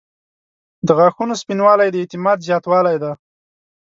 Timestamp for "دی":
3.03-3.13